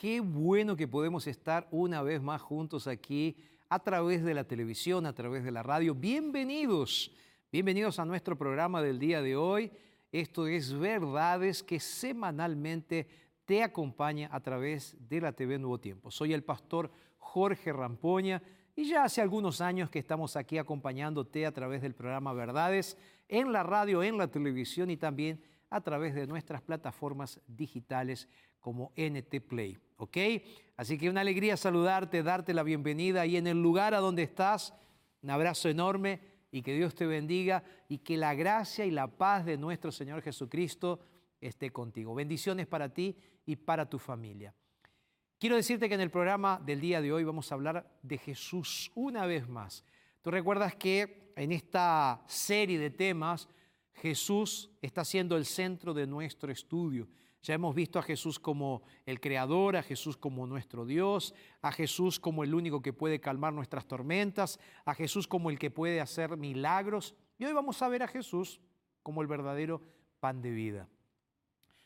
[0.00, 3.36] Qué bueno que podemos estar una vez más juntos aquí
[3.68, 5.94] a través de la televisión, a través de la radio.
[5.94, 7.12] Bienvenidos,
[7.52, 9.70] bienvenidos a nuestro programa del día de hoy.
[10.10, 13.08] Esto es Verdades que semanalmente
[13.44, 16.10] te acompaña a través de la TV Nuevo Tiempo.
[16.10, 18.42] Soy el pastor Jorge Rampoña
[18.74, 22.96] y ya hace algunos años que estamos aquí acompañándote a través del programa Verdades
[23.28, 28.28] en la radio, en la televisión y también a través de nuestras plataformas digitales
[28.60, 29.78] como NT Play.
[29.96, 30.16] ¿Ok?
[30.76, 34.74] Así que una alegría saludarte, darte la bienvenida y en el lugar a donde estás,
[35.22, 39.44] un abrazo enorme y que Dios te bendiga y que la gracia y la paz
[39.44, 41.00] de nuestro Señor Jesucristo
[41.40, 42.14] esté contigo.
[42.14, 44.54] Bendiciones para ti y para tu familia.
[45.38, 48.92] Quiero decirte que en el programa del día de hoy vamos a hablar de Jesús
[48.94, 49.84] una vez más.
[50.22, 53.48] Tú recuerdas que en esta serie de temas
[53.94, 57.08] Jesús está siendo el centro de nuestro estudio.
[57.42, 62.20] Ya hemos visto a Jesús como el Creador, a Jesús como nuestro Dios, a Jesús
[62.20, 66.36] como el único que puede calmar nuestras tormentas, a Jesús como el que puede hacer
[66.36, 67.14] milagros.
[67.38, 68.60] Y hoy vamos a ver a Jesús
[69.02, 69.80] como el verdadero
[70.20, 70.88] pan de vida.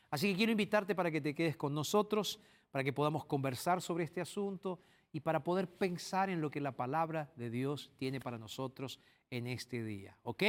[0.09, 2.39] Así que quiero invitarte para que te quedes con nosotros,
[2.71, 4.81] para que podamos conversar sobre este asunto
[5.13, 8.99] y para poder pensar en lo que la palabra de Dios tiene para nosotros
[9.29, 10.17] en este día.
[10.23, 10.43] ¿Ok?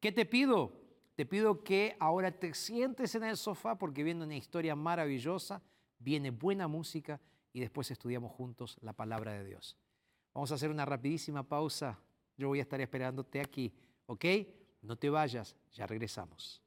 [0.00, 0.72] ¿Qué te pido?
[1.14, 5.62] Te pido que ahora te sientes en el sofá porque viene una historia maravillosa,
[5.98, 7.20] viene buena música
[7.52, 9.76] y después estudiamos juntos la palabra de Dios.
[10.32, 11.98] Vamos a hacer una rapidísima pausa.
[12.36, 13.72] Yo voy a estar esperándote aquí,
[14.06, 14.24] ¿ok?
[14.82, 16.62] No te vayas, ya regresamos.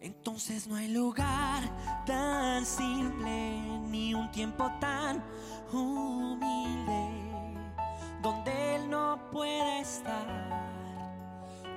[0.00, 1.62] Entonces no hay lugar
[2.06, 5.22] tan simple ni un tiempo tan
[5.72, 7.08] humilde
[8.22, 10.26] donde Él no pueda estar,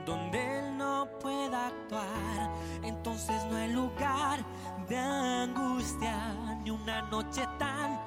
[0.05, 2.51] donde Él no pueda actuar.
[2.83, 4.45] Entonces no hay lugar
[4.87, 6.33] de angustia
[6.63, 7.99] ni una noche tan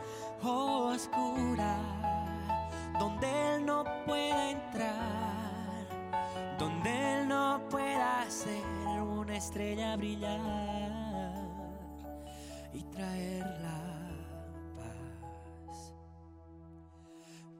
[0.42, 1.76] oscura
[3.00, 5.88] donde Él no pueda entrar,
[6.56, 8.73] donde Él no pueda hacer
[9.34, 10.40] una estrella brillar
[12.72, 13.80] y traer la
[14.76, 15.92] paz.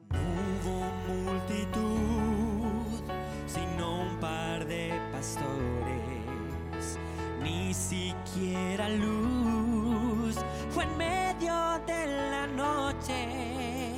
[0.09, 0.19] No
[0.61, 0.77] hubo
[1.25, 3.03] multitud,
[3.45, 6.97] sino un par de pastores,
[7.43, 10.37] ni siquiera luz
[10.69, 11.55] fue en medio
[11.85, 13.91] de la noche.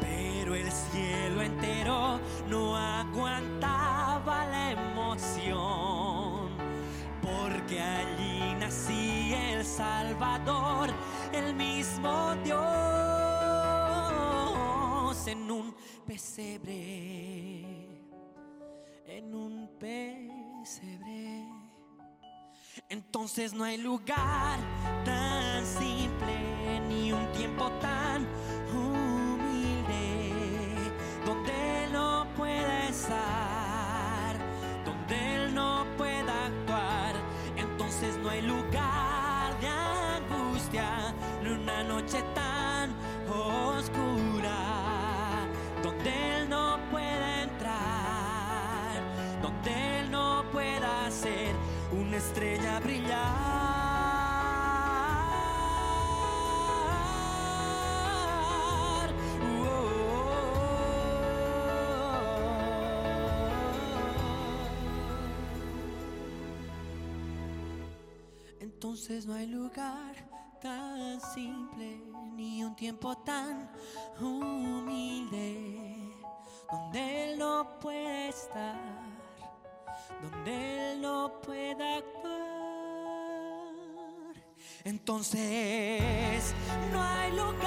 [0.00, 2.18] Pero el cielo entero
[2.48, 3.55] no aguantaba
[7.66, 10.88] porque allí nacía el Salvador,
[11.32, 12.62] el mismo Dios,
[15.26, 15.74] en un
[16.06, 17.64] pesebre,
[19.08, 21.48] en un pesebre.
[22.88, 24.60] Entonces no hay lugar
[25.04, 28.28] tan simple ni un tiempo tan
[28.72, 30.30] humilde
[31.24, 33.45] donde no pueda estar,
[38.36, 42.55] hay lugar de angustia ni una noche tan
[68.96, 70.14] Entonces no hay lugar
[70.58, 72.00] tan simple
[72.34, 73.70] ni un tiempo tan
[74.18, 76.14] humilde
[76.72, 78.80] donde Él no puede estar
[80.22, 82.32] donde Él no pueda actuar.
[84.84, 86.54] Entonces
[86.90, 87.58] no hay lugar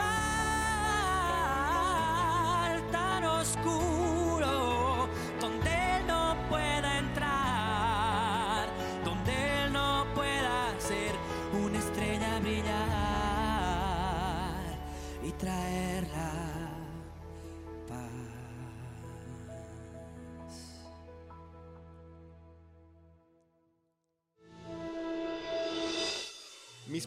[2.92, 3.99] tan oscuro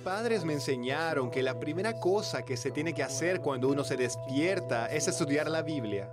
[0.02, 3.96] padres me enseñaron que la primera cosa que se tiene que hacer cuando uno se
[3.96, 6.10] despierta es estudiar la Biblia.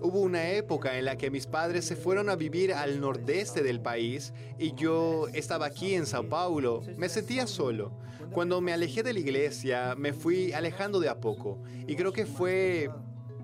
[0.00, 3.80] Hubo una época en la que mis padres se fueron a vivir al nordeste del
[3.80, 6.82] país y yo estaba aquí en Sao Paulo.
[6.96, 7.92] Me sentía solo.
[8.32, 11.62] Cuando me alejé de la iglesia, me fui alejando de a poco.
[11.86, 12.90] Y creo que fue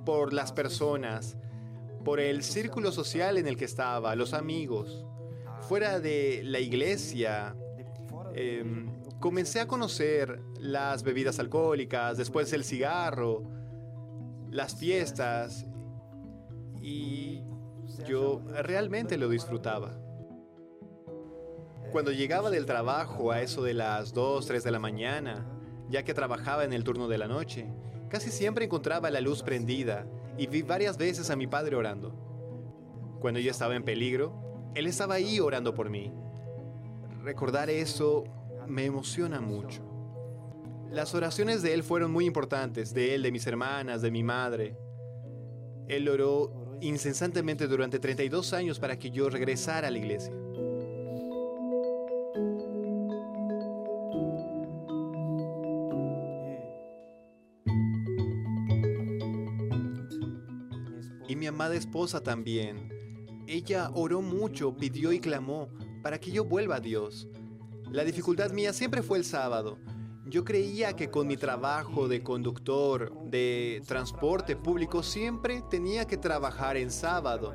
[0.04, 1.36] por las personas,
[2.04, 5.04] por el círculo social en el que estaba, los amigos.
[5.60, 7.54] Fuera de la iglesia,
[8.34, 13.42] em, comencé a conocer las bebidas alcohólicas, después el cigarro,
[14.50, 15.66] las fiestas,
[16.80, 17.42] y
[18.06, 19.98] yo realmente lo disfrutaba.
[21.90, 25.46] Cuando llegaba del trabajo a eso de las 2, 3 de la mañana,
[25.88, 27.66] ya que trabajaba en el turno de la noche,
[28.08, 32.12] casi siempre encontraba la luz prendida y vi varias veces a mi padre orando.
[33.20, 34.32] Cuando yo estaba en peligro,
[34.74, 36.12] él estaba ahí orando por mí.
[37.22, 38.24] Recordar eso
[38.68, 39.82] me emociona mucho.
[40.90, 44.76] Las oraciones de él fueron muy importantes, de él, de mis hermanas, de mi madre.
[45.86, 50.32] Él oró incesantemente durante 32 años para que yo regresara a la iglesia.
[61.28, 62.88] Y mi amada esposa también.
[63.46, 65.68] Ella oró mucho, pidió y clamó
[66.02, 67.28] para que yo vuelva a Dios.
[67.90, 69.78] La dificultad mía siempre fue el sábado.
[70.26, 76.76] Yo creía que con mi trabajo de conductor de transporte público siempre tenía que trabajar
[76.76, 77.54] en sábado.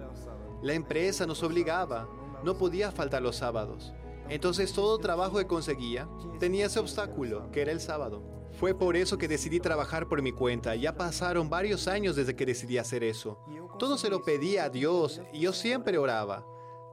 [0.63, 2.09] La empresa nos obligaba,
[2.43, 3.93] no podía faltar los sábados.
[4.27, 6.09] Entonces todo trabajo que conseguía
[6.39, 8.23] tenía ese obstáculo, que era el sábado.
[8.53, 10.75] Fue por eso que decidí trabajar por mi cuenta.
[10.75, 13.37] Ya pasaron varios años desde que decidí hacer eso.
[13.77, 16.43] Todo se lo pedía a Dios y yo siempre oraba.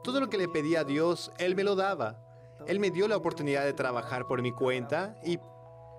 [0.02, 2.29] Todo lo que le pedía a Dios, Él me lo daba.
[2.66, 5.38] Él me dio la oportunidad de trabajar por mi cuenta y,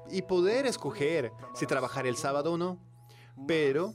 [0.10, 2.80] y poder escoger si trabajar el sábado o no.
[3.48, 3.94] Pero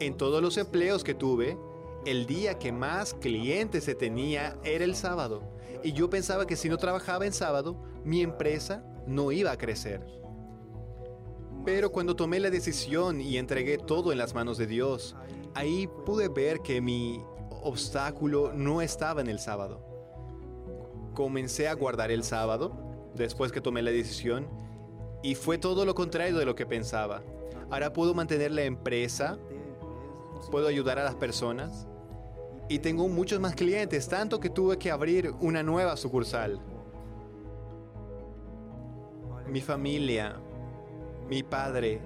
[0.00, 1.58] en todos los empleos que tuve,
[2.04, 5.42] el día que más clientes se tenía era el sábado.
[5.82, 10.04] y yo pensaba que si no trabajaba en sábado, mi empresa no iba a crecer.
[11.64, 15.16] Pero cuando tomé la decisión y entregué todo en las manos de Dios,
[15.54, 17.22] ahí pude ver que mi
[17.62, 19.87] obstáculo no estaba en el sábado.
[21.18, 22.70] Comencé a guardar el sábado
[23.16, 24.46] después que tomé la decisión
[25.20, 27.24] y fue todo lo contrario de lo que pensaba.
[27.72, 29.36] Ahora puedo mantener la empresa,
[30.52, 31.88] puedo ayudar a las personas
[32.68, 36.60] y tengo muchos más clientes, tanto que tuve que abrir una nueva sucursal.
[39.48, 40.36] Mi familia,
[41.28, 42.00] mi padre,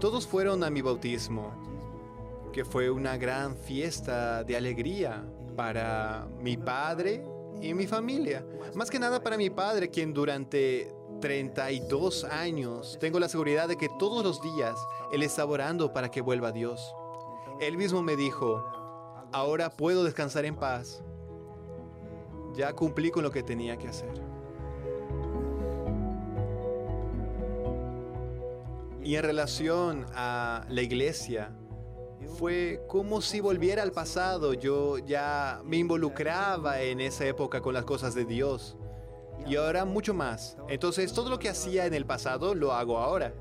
[0.00, 5.24] todos fueron a mi bautismo, que fue una gran fiesta de alegría
[5.56, 8.44] para mi padre y mi familia.
[8.74, 13.88] Más que nada para mi padre, quien durante 32 años tengo la seguridad de que
[13.98, 14.78] todos los días
[15.12, 16.94] Él está orando para que vuelva a Dios.
[17.60, 18.64] Él mismo me dijo,
[19.32, 21.02] ahora puedo descansar en paz.
[22.54, 24.12] Ya cumplí con lo que tenía que hacer.
[29.02, 31.57] Y en relación a la iglesia,
[32.28, 34.54] fue como si volviera al pasado.
[34.54, 38.76] Yo ya me involucraba en esa época con las cosas de Dios.
[39.46, 40.56] Y ahora mucho más.
[40.68, 43.32] Entonces todo lo que hacía en el pasado lo hago ahora.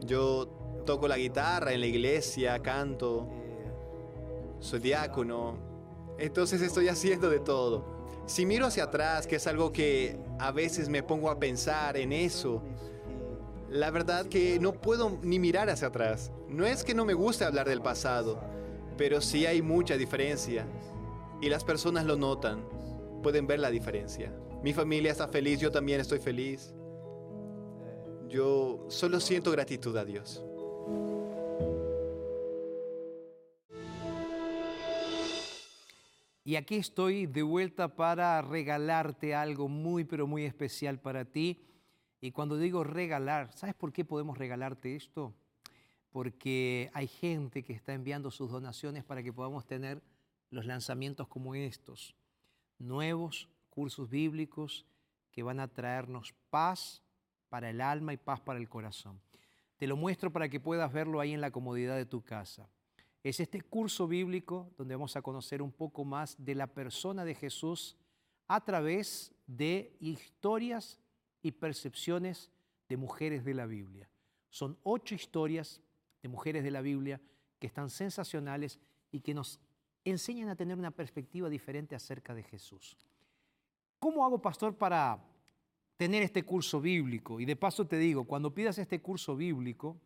[0.00, 0.48] Yo
[0.84, 3.28] toco la guitarra en la iglesia, canto,
[4.60, 5.58] soy diácono.
[6.18, 8.00] Entonces estoy haciendo de todo.
[8.26, 12.12] Si miro hacia atrás, que es algo que a veces me pongo a pensar en
[12.12, 12.62] eso,
[13.70, 16.32] la verdad que no puedo ni mirar hacia atrás.
[16.48, 18.40] No es que no me guste hablar del pasado,
[18.98, 20.66] pero sí hay mucha diferencia.
[21.40, 22.64] Y las personas lo notan,
[23.22, 24.32] pueden ver la diferencia.
[24.62, 26.74] Mi familia está feliz, yo también estoy feliz.
[28.28, 30.44] Yo solo siento gratitud a Dios.
[36.44, 41.60] Y aquí estoy de vuelta para regalarte algo muy, pero muy especial para ti.
[42.20, 45.34] Y cuando digo regalar, ¿sabes por qué podemos regalarte esto?
[46.10, 50.02] Porque hay gente que está enviando sus donaciones para que podamos tener
[50.50, 52.14] los lanzamientos como estos,
[52.78, 54.84] nuevos cursos bíblicos
[55.30, 57.02] que van a traernos paz
[57.48, 59.20] para el alma y paz para el corazón.
[59.76, 62.68] Te lo muestro para que puedas verlo ahí en la comodidad de tu casa.
[63.22, 67.34] Es este curso bíblico donde vamos a conocer un poco más de la persona de
[67.34, 67.96] Jesús
[68.48, 70.98] a través de historias
[71.42, 72.50] y percepciones
[72.88, 74.08] de mujeres de la Biblia.
[74.48, 75.80] Son ocho historias
[76.22, 77.20] de mujeres de la Biblia
[77.58, 78.78] que están sensacionales
[79.12, 79.60] y que nos
[80.04, 82.96] enseñan a tener una perspectiva diferente acerca de Jesús.
[83.98, 85.22] ¿Cómo hago, pastor, para
[85.96, 87.38] tener este curso bíblico?
[87.38, 90.00] Y de paso te digo, cuando pidas este curso bíblico,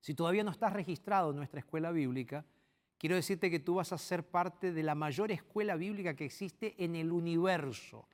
[0.00, 2.44] si todavía no estás registrado en nuestra escuela bíblica,
[2.98, 6.74] quiero decirte que tú vas a ser parte de la mayor escuela bíblica que existe
[6.84, 8.06] en el universo,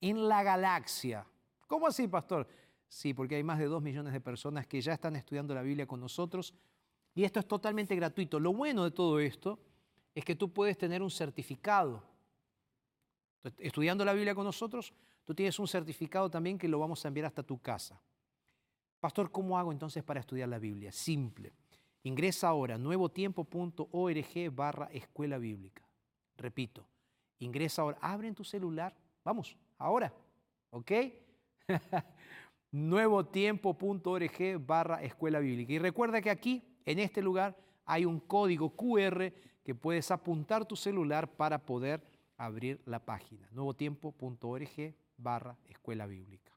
[0.00, 1.26] en la galaxia.
[1.70, 2.48] ¿Cómo así, pastor?
[2.88, 5.86] Sí, porque hay más de dos millones de personas que ya están estudiando la Biblia
[5.86, 6.52] con nosotros
[7.14, 8.40] y esto es totalmente gratuito.
[8.40, 9.60] Lo bueno de todo esto
[10.12, 12.02] es que tú puedes tener un certificado.
[13.58, 14.92] Estudiando la Biblia con nosotros,
[15.24, 18.02] tú tienes un certificado también que lo vamos a enviar hasta tu casa.
[18.98, 20.90] Pastor, ¿cómo hago entonces para estudiar la Biblia?
[20.90, 21.52] Simple.
[22.02, 25.88] Ingresa ahora a nuevotiempo.org barra escuela bíblica.
[26.36, 26.84] Repito,
[27.38, 30.12] ingresa ahora, abre en tu celular, vamos, ahora,
[30.70, 30.90] ¿ok?
[32.72, 35.72] nuevotiempo.org barra escuela bíblica.
[35.72, 39.32] Y recuerda que aquí, en este lugar, hay un código QR
[39.64, 42.02] que puedes apuntar tu celular para poder
[42.36, 43.48] abrir la página.
[43.52, 46.52] nuevotiempo.org barra escuela bíblica.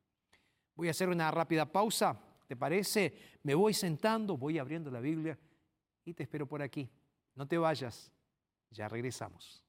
[0.76, 2.20] Voy a hacer una rápida pausa.
[2.48, 3.14] ¿Te parece?
[3.44, 5.38] Me voy sentando, voy abriendo la Biblia
[6.06, 6.90] y te espero por aquí.
[7.36, 8.12] No te vayas,
[8.70, 9.64] ya regresamos.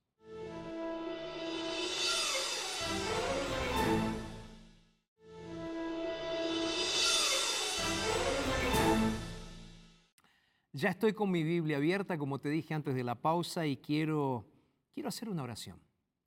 [10.77, 14.45] Ya estoy con mi Biblia abierta, como te dije antes de la pausa, y quiero,
[14.93, 15.79] quiero hacer una oración.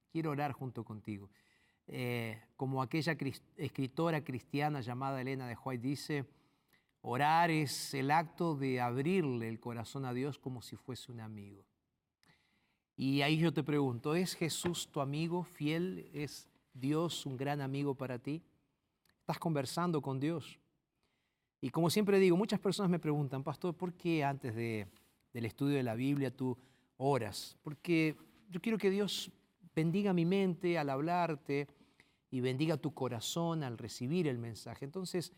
[0.10, 1.30] Quiero orar junto contigo.
[1.86, 3.18] Eh, como aquella
[3.58, 6.26] escritora cristiana llamada Elena de White dice,
[7.02, 11.66] orar es el acto de abrirle el corazón a Dios como si fuese un amigo.
[12.96, 16.10] Y ahí yo te pregunto, ¿es Jesús tu amigo fiel?
[16.14, 18.42] ¿Es Dios un gran amigo para ti?
[19.20, 20.58] ¿Estás conversando con Dios?
[21.68, 24.88] Y como siempre digo, muchas personas me preguntan, pastor, ¿por qué antes de,
[25.34, 26.58] del estudio de la Biblia tú
[26.96, 27.58] oras?
[27.62, 28.16] Porque
[28.50, 29.30] yo quiero que Dios
[29.76, 31.68] bendiga mi mente al hablarte
[32.32, 34.86] y bendiga tu corazón al recibir el mensaje.
[34.86, 35.34] Entonces,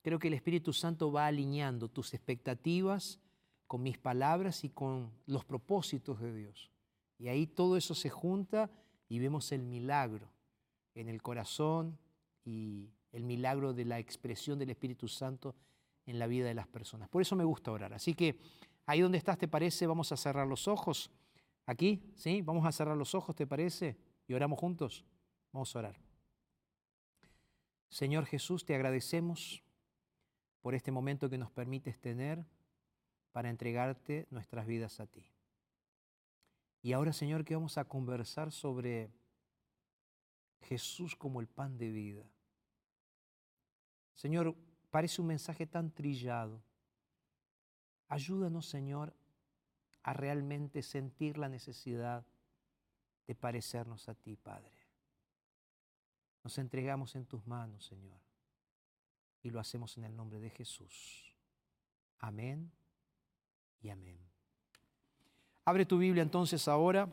[0.00, 3.20] creo que el Espíritu Santo va alineando tus expectativas
[3.66, 6.70] con mis palabras y con los propósitos de Dios.
[7.18, 8.70] Y ahí todo eso se junta
[9.10, 10.32] y vemos el milagro
[10.94, 11.98] en el corazón
[12.46, 15.54] y el milagro de la expresión del Espíritu Santo
[16.06, 17.08] en la vida de las personas.
[17.08, 17.92] Por eso me gusta orar.
[17.92, 18.40] Así que
[18.86, 19.86] ahí donde estás, ¿te parece?
[19.86, 21.10] Vamos a cerrar los ojos.
[21.66, 22.42] Aquí, ¿sí?
[22.42, 23.96] Vamos a cerrar los ojos, ¿te parece?
[24.26, 25.04] Y oramos juntos.
[25.52, 26.00] Vamos a orar.
[27.88, 29.62] Señor Jesús, te agradecemos
[30.60, 32.44] por este momento que nos permites tener
[33.32, 35.24] para entregarte nuestras vidas a ti.
[36.82, 39.10] Y ahora, Señor, que vamos a conversar sobre
[40.62, 42.24] Jesús como el pan de vida.
[44.20, 44.54] Señor,
[44.90, 46.62] parece un mensaje tan trillado.
[48.06, 49.14] Ayúdanos, Señor,
[50.02, 52.26] a realmente sentir la necesidad
[53.26, 54.76] de parecernos a ti, Padre.
[56.44, 58.20] Nos entregamos en tus manos, Señor,
[59.42, 61.34] y lo hacemos en el nombre de Jesús.
[62.18, 62.70] Amén
[63.80, 64.18] y amén.
[65.64, 67.08] Abre tu Biblia entonces ahora,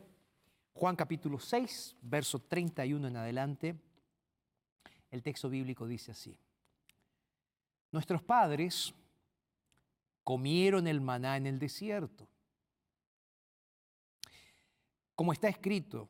[0.74, 3.80] Juan capítulo 6, verso 31 en adelante.
[5.10, 6.38] El texto bíblico dice así.
[7.98, 8.94] Nuestros padres
[10.24, 12.28] comieron el maná en el desierto.
[15.16, 16.08] Como está escrito,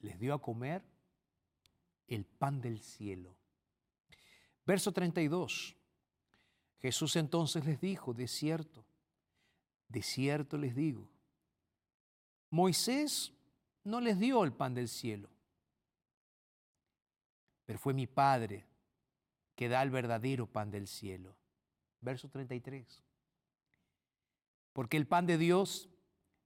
[0.00, 0.82] les dio a comer
[2.06, 3.36] el pan del cielo.
[4.64, 5.76] Verso 32.
[6.80, 8.82] Jesús entonces les dijo, de cierto,
[9.88, 11.10] de cierto les digo,
[12.48, 13.34] Moisés
[13.84, 15.28] no les dio el pan del cielo,
[17.66, 18.71] pero fue mi Padre
[19.54, 21.36] que da el verdadero pan del cielo.
[22.00, 23.02] Verso 33.
[24.72, 25.88] Porque el pan de Dios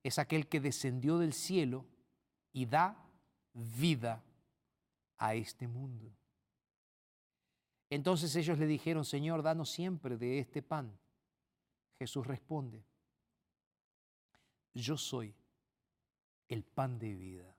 [0.02, 1.86] es aquel que descendió del cielo
[2.52, 2.96] y da
[3.52, 4.22] vida
[5.18, 6.12] a este mundo.
[7.88, 10.98] Entonces ellos le dijeron, Señor, danos siempre de este pan.
[11.98, 12.84] Jesús responde,
[14.74, 15.34] yo soy
[16.48, 17.56] el pan de vida.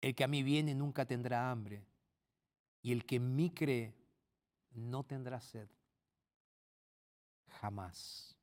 [0.00, 1.84] El que a mí viene nunca tendrá hambre,
[2.82, 3.94] y el que en mí cree
[4.74, 5.68] no tendrá sed.
[7.60, 8.36] Jamás.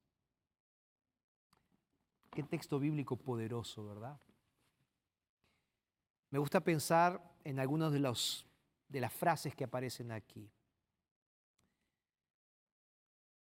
[2.31, 4.19] Qué texto bíblico poderoso, ¿verdad?
[6.29, 7.99] Me gusta pensar en algunas de,
[8.87, 10.49] de las frases que aparecen aquí.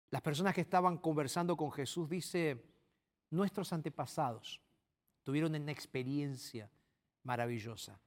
[0.09, 2.63] Las personas que estaban conversando con Jesús dice,
[3.29, 4.59] nuestros antepasados
[5.23, 6.69] tuvieron una experiencia
[7.23, 7.99] maravillosa.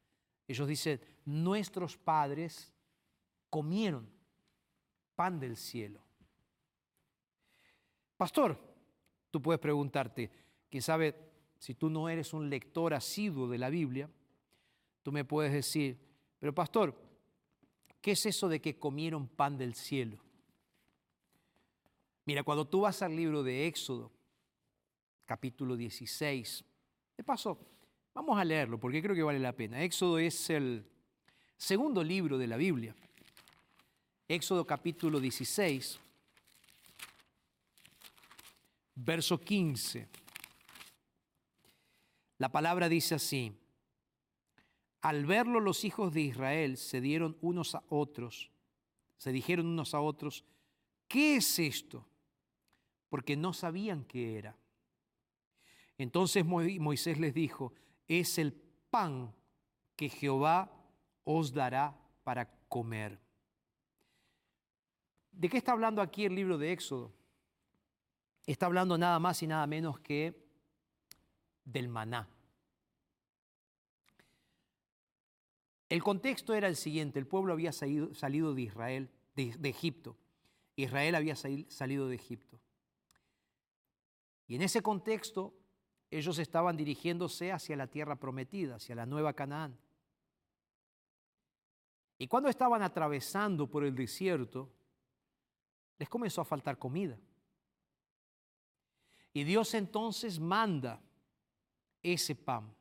[0.49, 2.73] Ellos dicen, nuestros padres
[3.51, 4.09] comieron
[5.15, 6.01] pan del cielo.
[8.17, 8.59] Pastor,
[9.31, 10.31] tú puedes preguntarte,
[10.71, 11.15] quién sabe,
[11.59, 14.09] si tú no eres un lector asiduo de la Biblia,
[15.03, 15.99] tú me puedes decir,
[16.39, 16.95] pero pastor,
[18.01, 20.23] ¿qué es eso de que comieron pan del cielo?
[22.25, 24.11] Mira, cuando tú vas al libro de Éxodo,
[25.25, 26.65] capítulo 16,
[27.17, 27.59] de paso,
[28.17, 29.83] vamos a leerlo porque creo que vale la pena.
[29.83, 30.87] Éxodo es el
[31.59, 32.97] segundo libro de la Biblia.
[34.27, 36.01] Éxodo capítulo 16,
[38.95, 40.09] verso 15.
[42.39, 43.53] La palabra dice así,
[45.03, 48.51] al verlo los hijos de Israel se dieron unos a otros,
[49.19, 50.43] se dijeron unos a otros,
[51.07, 52.09] ¿qué es esto?
[53.11, 54.57] Porque no sabían qué era.
[55.99, 57.75] Entonces Moisés les dijo,
[58.09, 58.53] es el
[58.91, 59.35] pan
[59.97, 60.71] que Jehová
[61.25, 63.19] os dará para comer.
[65.33, 67.13] ¿De qué está hablando aquí el libro de Éxodo?
[68.47, 70.47] Está hablando nada más y nada menos que
[71.65, 72.29] del maná.
[75.89, 80.17] El contexto era el siguiente, el pueblo había salido, de Israel, de, Egipto.
[80.75, 82.61] Israel había salido de Egipto.
[84.49, 85.55] Y en ese contexto
[86.11, 89.77] ellos estaban dirigiéndose hacia la tierra prometida, hacia la nueva Canaán.
[92.19, 94.73] Y cuando estaban atravesando por el desierto,
[95.99, 97.19] les comenzó a faltar comida.
[99.33, 101.03] Y Dios entonces manda
[102.03, 102.75] ese pan.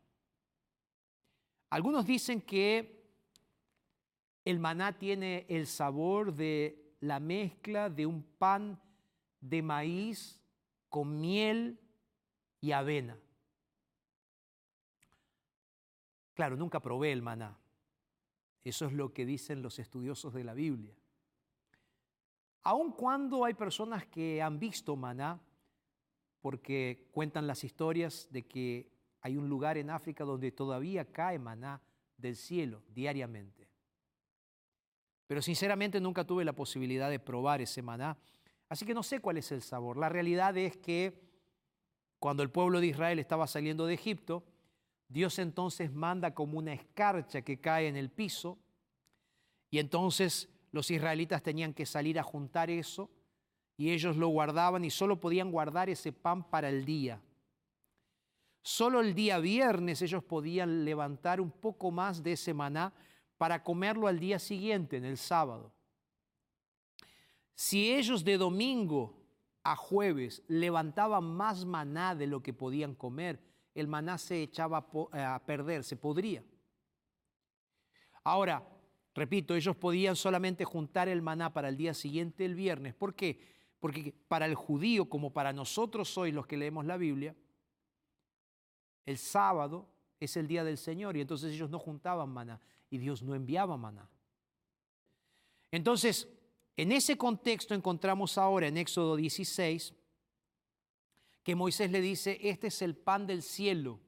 [1.70, 3.04] Algunos dicen que
[4.46, 8.80] el maná tiene el sabor de la mezcla de un pan
[9.42, 10.40] de maíz
[10.88, 11.80] con miel
[12.62, 13.18] y avena.
[16.34, 17.58] Claro, nunca probé el maná.
[18.64, 20.96] Eso es lo que dicen los estudiosos de la Biblia.
[22.64, 25.40] Aun cuando hay personas que han visto maná,
[26.42, 28.92] porque cuentan las historias de que
[29.22, 31.82] hay un lugar en África donde todavía cae maná
[32.18, 33.68] del cielo diariamente.
[35.28, 38.18] Pero sinceramente nunca tuve la posibilidad de probar ese maná,
[38.70, 39.98] así que no sé cuál es el sabor.
[39.98, 41.20] La realidad es que
[42.20, 44.44] cuando el pueblo de Israel estaba saliendo de Egipto,
[45.08, 48.58] Dios entonces manda como una escarcha que cae en el piso
[49.70, 53.10] y entonces los israelitas tenían que salir a juntar eso
[53.78, 57.22] y ellos lo guardaban y solo podían guardar ese pan para el día.
[58.62, 62.94] Solo el día viernes ellos podían levantar un poco más de ese maná
[63.38, 65.72] para comerlo al día siguiente, en el sábado.
[67.54, 69.25] Si ellos de domingo
[69.66, 73.42] a jueves levantaban más maná de lo que podían comer,
[73.74, 76.44] el maná se echaba eh, a perder, se podría.
[78.24, 78.64] Ahora,
[79.16, 82.94] repito, ellos podían solamente juntar el maná para el día siguiente, el viernes.
[82.94, 83.40] ¿Por qué?
[83.80, 87.36] Porque para el judío, como para nosotros hoy los que leemos la Biblia,
[89.04, 93.24] el sábado es el día del Señor y entonces ellos no juntaban maná y Dios
[93.24, 94.08] no enviaba maná.
[95.72, 96.30] Entonces,
[96.78, 99.94] en ese contexto encontramos ahora en Éxodo 16
[101.44, 104.00] que Moisés le dice, este es el pan del cielo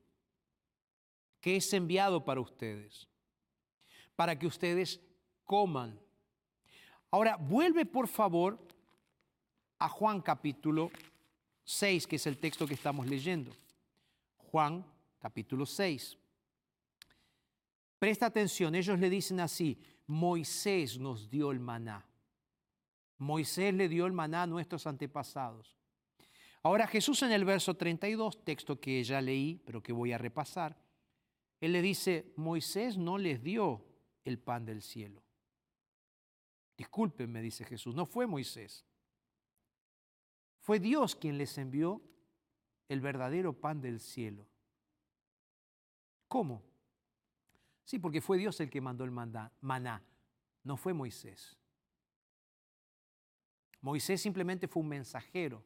[1.40, 3.08] que es enviado para ustedes,
[4.16, 5.00] para que ustedes
[5.46, 6.00] coman.
[7.12, 8.60] Ahora, vuelve por favor
[9.78, 10.90] a Juan capítulo
[11.64, 13.52] 6, que es el texto que estamos leyendo.
[14.38, 14.84] Juan
[15.20, 16.18] capítulo 6.
[18.00, 22.07] Presta atención, ellos le dicen así, Moisés nos dio el maná.
[23.18, 25.78] Moisés le dio el maná a nuestros antepasados.
[26.64, 30.78] Ahora Jesús en el verso 32, texto que ya leí, pero que voy a repasar,
[31.60, 33.86] él le dice, Moisés no les dio
[34.26, 35.24] el pan del cielo.
[36.78, 38.86] Discúlpenme, dice Jesús, no fue Moisés.
[40.60, 42.02] Fue Dios quien les envió
[42.90, 44.48] el verdadero pan del cielo.
[46.28, 46.62] ¿Cómo?
[47.84, 50.04] Sí, porque fue Dios el que mandó el maná,
[50.64, 51.57] no fue Moisés.
[53.88, 55.64] Moisés simplemente fue un mensajero.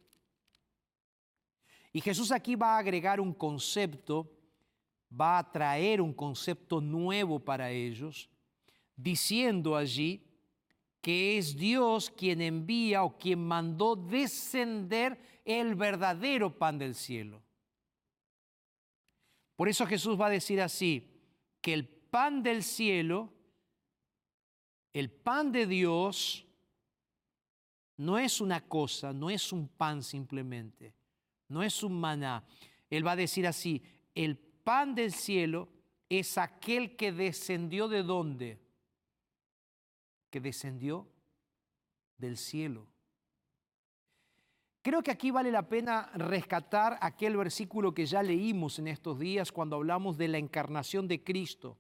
[1.92, 4.32] Y Jesús aquí va a agregar un concepto,
[5.10, 8.30] va a traer un concepto nuevo para ellos,
[8.96, 10.24] diciendo allí
[11.02, 17.42] que es Dios quien envía o quien mandó descender el verdadero pan del cielo.
[19.56, 21.10] Por eso Jesús va a decir así,
[21.60, 23.34] que el pan del cielo,
[24.94, 26.46] el pan de Dios,
[28.02, 30.96] no es una cosa, no es un pan simplemente,
[31.50, 32.44] no es un maná.
[32.90, 33.84] Él va a decir así,
[34.16, 35.70] el pan del cielo
[36.10, 38.60] es aquel que descendió de dónde?
[40.32, 41.08] Que descendió
[42.18, 42.88] del cielo.
[44.82, 49.52] Creo que aquí vale la pena rescatar aquel versículo que ya leímos en estos días
[49.52, 51.78] cuando hablamos de la encarnación de Cristo.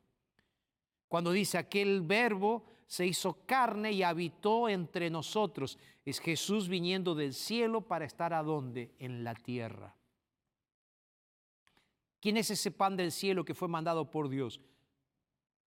[1.08, 5.80] Cuando dice aquel verbo se hizo carne y habitó entre nosotros.
[6.04, 8.92] Es Jesús viniendo del cielo para estar a dónde?
[9.00, 9.96] En la tierra.
[12.20, 14.60] ¿Quién es ese pan del cielo que fue mandado por Dios?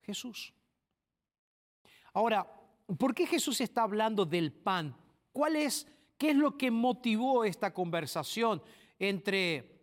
[0.02, 0.52] Jesús.
[2.12, 2.46] Ahora,
[2.98, 4.94] ¿por qué Jesús está hablando del pan?
[5.32, 5.86] ¿Cuál es
[6.18, 8.62] ¿Qué es lo que motivó esta conversación
[8.98, 9.80] entre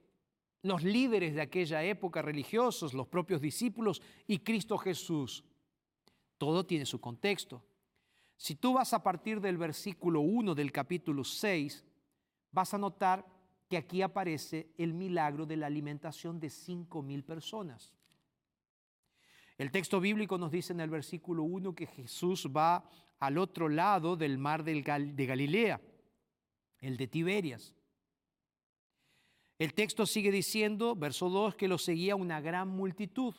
[0.61, 5.43] los líderes de aquella época religiosos, los propios discípulos y Cristo Jesús?
[6.41, 7.61] Todo tiene su contexto.
[8.35, 11.85] Si tú vas a partir del versículo 1 del capítulo 6,
[12.51, 13.23] vas a notar
[13.69, 17.93] que aquí aparece el milagro de la alimentación de cinco mil personas.
[19.55, 24.15] El texto bíblico nos dice en el versículo 1 que Jesús va al otro lado
[24.15, 25.79] del mar de Galilea
[26.79, 27.75] el de Tiberias.
[29.59, 33.35] El texto sigue diciendo, verso 2, que lo seguía una gran multitud.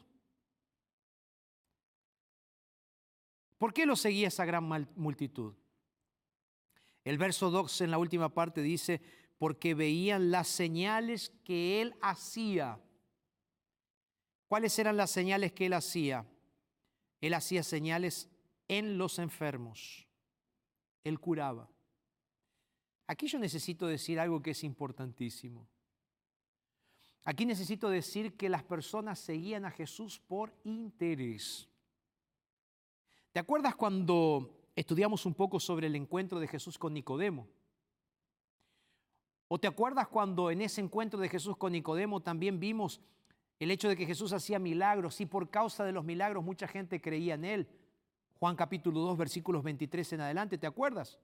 [3.62, 4.64] ¿Por qué lo seguía esa gran
[4.96, 5.54] multitud?
[7.04, 9.00] El verso 2 en la última parte dice,
[9.38, 12.80] porque veían las señales que él hacía.
[14.48, 16.26] ¿Cuáles eran las señales que él hacía?
[17.20, 18.28] Él hacía señales
[18.66, 20.08] en los enfermos.
[21.04, 21.70] Él curaba.
[23.06, 25.68] Aquí yo necesito decir algo que es importantísimo.
[27.24, 31.68] Aquí necesito decir que las personas seguían a Jesús por interés.
[33.32, 37.48] ¿Te acuerdas cuando estudiamos un poco sobre el encuentro de Jesús con Nicodemo?
[39.48, 43.00] ¿O te acuerdas cuando en ese encuentro de Jesús con Nicodemo también vimos
[43.58, 47.00] el hecho de que Jesús hacía milagros y por causa de los milagros mucha gente
[47.00, 47.68] creía en él?
[48.38, 51.18] Juan capítulo 2 versículos 23 en adelante, ¿te acuerdas?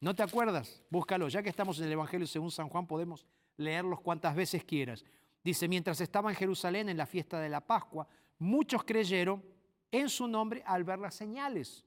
[0.00, 0.82] ¿No te acuerdas?
[0.90, 1.28] Búscalo.
[1.28, 3.24] Ya que estamos en el Evangelio según San Juan, podemos
[3.56, 5.04] leerlos cuantas veces quieras.
[5.44, 9.44] Dice, mientras estaba en Jerusalén en la fiesta de la Pascua, muchos creyeron
[9.90, 11.84] en su nombre al ver las señales.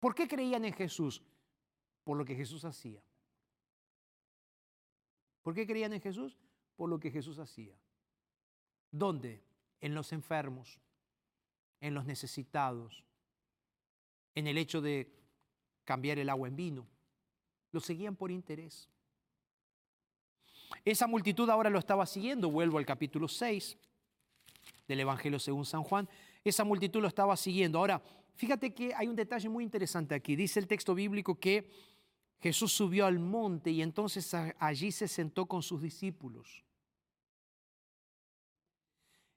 [0.00, 1.22] ¿Por qué creían en Jesús?
[2.04, 3.02] Por lo que Jesús hacía.
[5.42, 6.36] ¿Por qué creían en Jesús?
[6.76, 7.76] Por lo que Jesús hacía.
[8.90, 9.42] ¿Dónde?
[9.80, 10.80] En los enfermos,
[11.80, 13.04] en los necesitados,
[14.34, 15.12] en el hecho de
[15.84, 16.86] cambiar el agua en vino.
[17.72, 18.88] Lo seguían por interés.
[20.84, 22.50] Esa multitud ahora lo estaba siguiendo.
[22.50, 23.78] Vuelvo al capítulo 6
[24.86, 26.08] del Evangelio según San Juan.
[26.44, 27.78] Esa multitud lo estaba siguiendo.
[27.78, 28.02] Ahora,
[28.34, 30.36] fíjate que hay un detalle muy interesante aquí.
[30.36, 31.68] Dice el texto bíblico que
[32.40, 36.62] Jesús subió al monte y entonces allí se sentó con sus discípulos.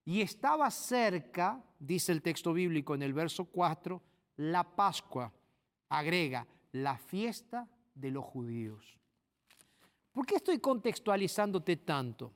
[0.05, 4.01] Y estaba cerca, dice el texto bíblico en el verso 4,
[4.37, 5.31] la Pascua.
[5.89, 8.99] Agrega, la fiesta de los judíos.
[10.11, 12.33] ¿Por qué estoy contextualizándote tanto?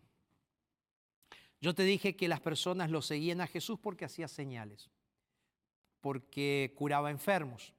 [1.63, 4.91] Yo te dije que las personas lo seguían a Jesús porque hacía señales,
[6.02, 7.73] porque curaba enfermos,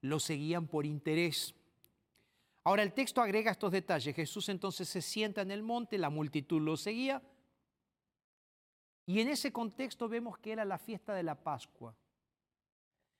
[0.00, 1.54] lo seguían por interés.
[2.64, 4.16] Ahora el texto agrega estos detalles.
[4.16, 7.22] Jesús entonces se sienta en el monte, la multitud lo seguía,
[9.06, 11.94] y en ese contexto vemos que era la fiesta de la Pascua.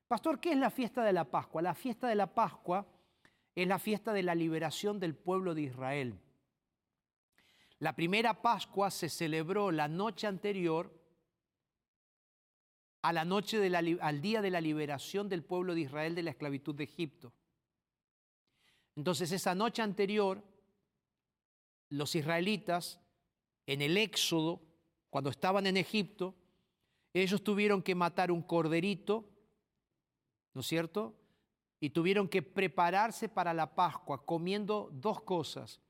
[0.08, 1.62] Pastor, ¿qué es la fiesta de la Pascua?
[1.62, 2.84] La fiesta de la Pascua
[3.54, 6.18] es la fiesta de la liberación del pueblo de Israel.
[7.82, 10.88] La primera Pascua se celebró la noche anterior
[13.02, 13.58] a la noche
[14.00, 17.32] al día de la liberación del pueblo de Israel de la esclavitud de Egipto.
[18.94, 20.44] Entonces esa noche anterior,
[21.88, 23.00] los israelitas
[23.66, 24.62] en el Éxodo,
[25.10, 26.36] cuando estaban en Egipto,
[27.12, 29.28] ellos tuvieron que matar un corderito,
[30.54, 31.16] ¿no es cierto?
[31.80, 35.80] y tuvieron que prepararse para la Pascua comiendo dos cosas.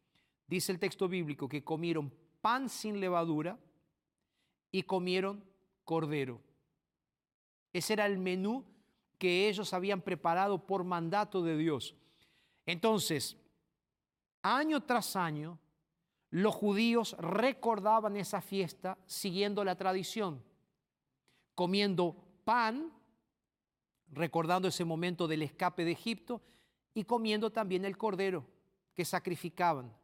[0.53, 2.13] Dice el texto bíblico que comieron
[2.43, 3.59] pan sin levadura
[4.71, 5.43] y comieron
[5.83, 6.43] cordero.
[7.73, 8.63] Ese era el menú
[9.17, 11.97] que ellos habían preparado por mandato de Dios.
[12.67, 13.39] Entonces,
[14.43, 15.59] año tras año,
[16.29, 20.45] los judíos recordaban esa fiesta siguiendo la tradición,
[21.55, 22.93] comiendo pan
[24.13, 26.43] recordando ese momento del escape de Egipto
[26.93, 28.45] y comiendo también el cordero
[28.95, 30.02] que sacrificaban.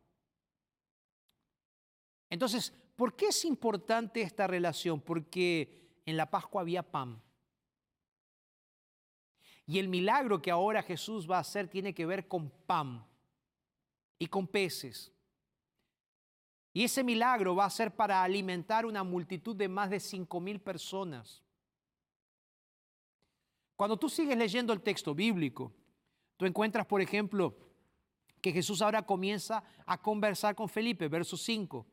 [2.30, 5.00] Entonces, ¿por qué es importante esta relación?
[5.00, 7.20] Porque en la Pascua había pan.
[9.66, 13.04] Y el milagro que ahora Jesús va a hacer tiene que ver con pan
[14.18, 15.12] y con peces.
[16.72, 20.60] Y ese milagro va a ser para alimentar una multitud de más de cinco mil
[20.60, 21.42] personas.
[23.76, 25.72] Cuando tú sigues leyendo el texto bíblico,
[26.36, 27.56] tú encuentras, por ejemplo,
[28.40, 31.86] que Jesús ahora comienza a conversar con Felipe, verso 5.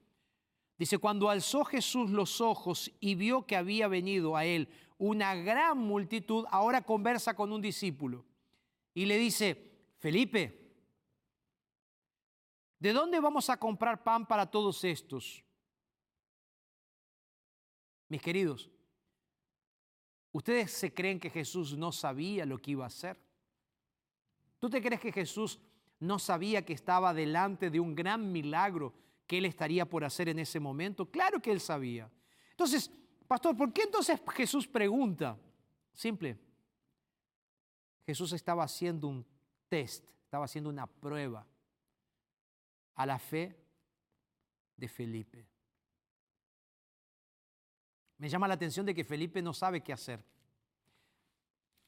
[0.77, 5.77] Dice, cuando alzó Jesús los ojos y vio que había venido a él una gran
[5.77, 8.25] multitud, ahora conversa con un discípulo
[8.93, 10.73] y le dice, Felipe,
[12.79, 15.43] ¿de dónde vamos a comprar pan para todos estos?
[18.07, 18.69] Mis queridos,
[20.35, 23.17] ¿Ustedes se creen que Jesús no sabía lo que iba a hacer?
[24.59, 25.61] ¿Tú te crees que Jesús
[25.97, 28.93] no sabía que estaba delante de un gran milagro
[29.27, 31.09] que él estaría por hacer en ese momento?
[31.09, 32.09] Claro que él sabía.
[32.51, 32.91] Entonces,
[33.27, 35.37] pastor, ¿por qué entonces Jesús pregunta?
[35.93, 36.37] Simple.
[38.05, 39.25] Jesús estaba haciendo un
[39.67, 41.45] test, estaba haciendo una prueba
[42.95, 43.57] a la fe
[44.77, 45.47] de Felipe.
[48.17, 50.23] Me llama la atención de que Felipe no sabe qué hacer.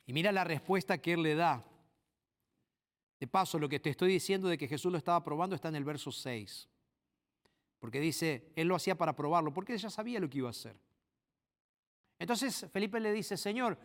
[0.05, 1.63] Y mira la respuesta que él le da.
[3.19, 5.75] De paso, lo que te estoy diciendo de que Jesús lo estaba probando está en
[5.75, 6.69] el verso 6.
[7.79, 10.51] Porque dice, él lo hacía para probarlo, porque él ya sabía lo que iba a
[10.51, 10.75] hacer.
[12.19, 13.77] Entonces Felipe le dice, Señor,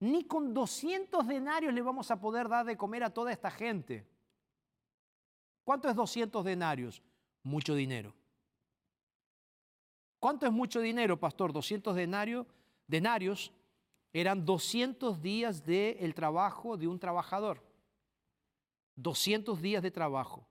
[0.00, 4.06] ni con 200 denarios le vamos a poder dar de comer a toda esta gente.
[5.64, 7.02] ¿Cuánto es 200 denarios?
[7.42, 8.14] Mucho dinero.
[10.18, 11.52] ¿Cuánto es mucho dinero, pastor?
[11.52, 12.46] 200 denarios,
[12.86, 13.52] denarios
[14.12, 17.62] eran 200 días del trabajo de un trabajador.
[18.96, 20.46] 200 días de trabajo.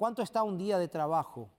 [0.00, 1.50] ¿Cuánto está un día de trabajo?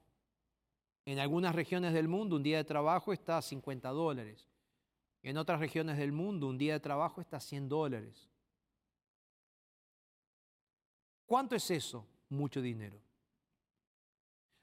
[1.06, 4.50] En algunas regiones del mundo un día de trabajo está a 50 dólares.
[5.22, 8.32] En otras regiones del mundo un día de trabajo está a 100 dólares.
[11.28, 12.08] ¿Cuánto es eso?
[12.30, 13.00] Mucho dinero.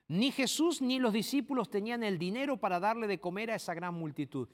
[0.09, 3.95] Ni Jesús ni los discípulos tenían el dinero para darle de comer a esa gran
[3.95, 4.49] multitud.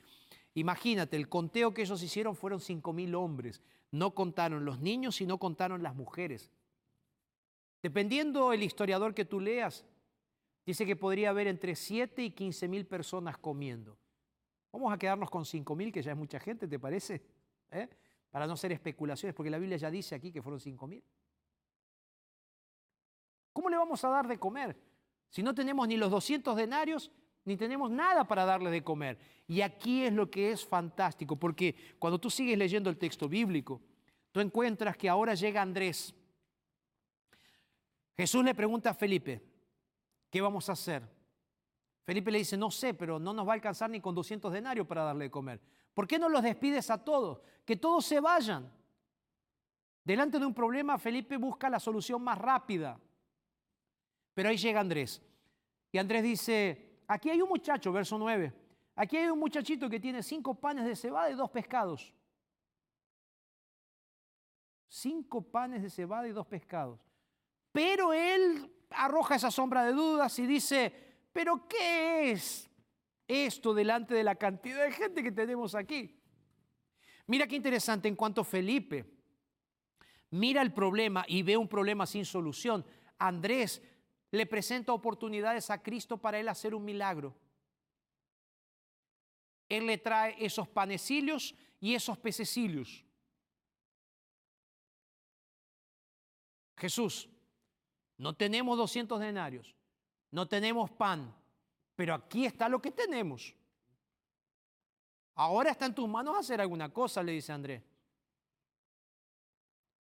[0.52, 3.62] Imagínate, el conteo que ellos hicieron fueron cinco mil hombres.
[3.90, 6.50] No contaron los niños y no contaron las mujeres.
[7.84, 9.84] Dependiendo el historiador que tú leas,
[10.64, 13.98] dice que podría haber entre 7 y 15 mil personas comiendo.
[14.72, 17.22] Vamos a quedarnos con cinco mil, que ya es mucha gente, ¿te parece?
[17.70, 17.86] ¿Eh?
[18.30, 21.04] Para no hacer especulaciones, porque la Biblia ya dice aquí que fueron cinco mil.
[23.52, 24.74] ¿Cómo le vamos a dar de comer?
[25.28, 27.10] Si no tenemos ni los 200 denarios,
[27.44, 29.18] ni tenemos nada para darles de comer.
[29.46, 33.82] Y aquí es lo que es fantástico, porque cuando tú sigues leyendo el texto bíblico,
[34.32, 36.14] tú encuentras que ahora llega Andrés.
[38.16, 39.42] Jesús le pregunta a Felipe,
[40.30, 41.02] ¿qué vamos a hacer?
[42.04, 44.86] Felipe le dice, no sé, pero no nos va a alcanzar ni con 200 denarios
[44.86, 45.60] para darle de comer.
[45.94, 47.40] ¿Por qué no los despides a todos?
[47.64, 48.70] Que todos se vayan.
[50.04, 53.00] Delante de un problema, Felipe busca la solución más rápida.
[54.34, 55.22] Pero ahí llega Andrés.
[55.90, 58.52] Y Andrés dice, aquí hay un muchacho, verso 9,
[58.96, 62.12] aquí hay un muchachito que tiene cinco panes de cebada y dos pescados.
[64.88, 67.00] Cinco panes de cebada y dos pescados.
[67.74, 70.94] Pero él arroja esa sombra de dudas y dice,
[71.32, 72.70] pero ¿qué es
[73.26, 76.16] esto delante de la cantidad de gente que tenemos aquí?
[77.26, 79.04] Mira qué interesante en cuanto Felipe
[80.30, 82.86] mira el problema y ve un problema sin solución.
[83.18, 83.82] Andrés
[84.30, 87.36] le presenta oportunidades a Cristo para él hacer un milagro.
[89.68, 93.04] Él le trae esos panecillos y esos pececillos.
[96.76, 97.28] Jesús,
[98.18, 99.74] no tenemos 200 denarios,
[100.30, 101.34] no tenemos pan,
[101.94, 103.54] pero aquí está lo que tenemos.
[105.36, 107.82] Ahora está en tus manos hacer alguna cosa, le dice Andrés.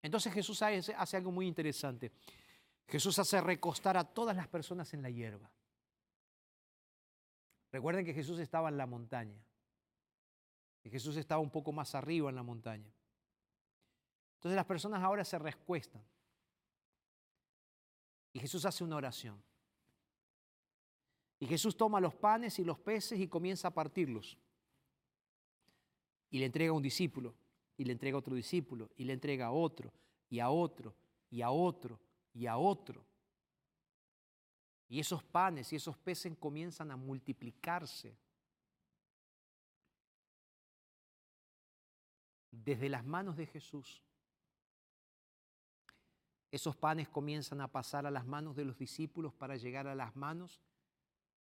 [0.02, 2.12] Entonces Jesús hace, algo muy interesante.
[2.88, 5.50] Jesús hace recostar a todas las personas en la hierba.
[7.72, 9.40] Recuerden que Jesús estaba en la montaña.
[10.84, 12.92] Y Jesús estaba un poco más arriba en la montaña.
[14.36, 16.04] Entonces las personas ahora se recuestan.
[18.34, 19.42] Y Jesús hace una oración.
[21.40, 24.38] Y Jesús toma los panes y los peces y comienza a partirlos.
[26.30, 27.36] Y le entrega a un discípulo,
[27.78, 29.92] y le entrega a otro discípulo, y le entrega a otro,
[30.30, 30.96] y a otro,
[31.30, 32.00] y a otro,
[32.34, 33.04] y a otro.
[34.88, 38.16] Y esos panes y esos peces comienzan a multiplicarse.
[42.52, 44.04] Desde las manos de Jesús,
[46.52, 50.16] esos panes comienzan a pasar a las manos de los discípulos para llegar a las
[50.16, 50.62] manos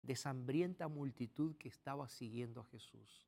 [0.03, 3.27] de esa hambrienta multitud que estaba siguiendo a Jesús.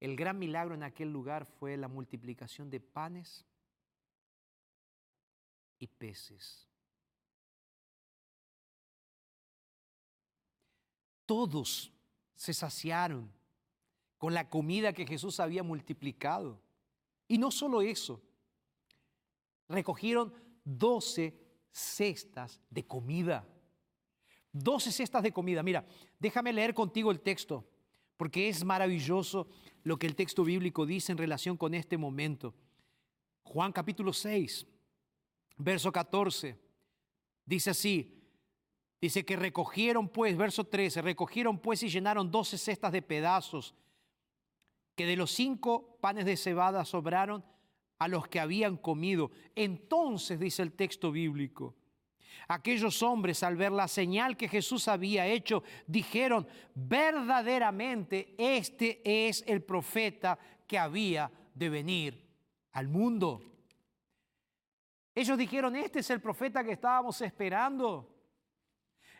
[0.00, 3.44] El gran milagro en aquel lugar fue la multiplicación de panes
[5.78, 6.66] y peces.
[11.26, 11.92] Todos
[12.34, 13.30] se saciaron
[14.16, 16.58] con la comida que Jesús había multiplicado.
[17.28, 18.20] Y no solo eso,
[19.70, 21.34] recogieron doce
[21.70, 23.46] cestas de comida.
[24.52, 25.62] Doce cestas de comida.
[25.62, 25.86] Mira,
[26.18, 27.64] déjame leer contigo el texto,
[28.16, 29.48] porque es maravilloso
[29.84, 32.54] lo que el texto bíblico dice en relación con este momento.
[33.42, 34.66] Juan capítulo 6,
[35.56, 36.58] verso 14.
[37.46, 38.22] Dice así,
[39.00, 43.74] dice que recogieron pues, verso 13, recogieron pues y llenaron doce cestas de pedazos,
[44.96, 47.44] que de los cinco panes de cebada sobraron
[48.00, 49.30] a los que habían comido.
[49.54, 51.76] Entonces, dice el texto bíblico,
[52.48, 59.62] aquellos hombres al ver la señal que Jesús había hecho, dijeron, verdaderamente este es el
[59.62, 62.26] profeta que había de venir
[62.72, 63.42] al mundo.
[65.14, 68.16] Ellos dijeron, este es el profeta que estábamos esperando.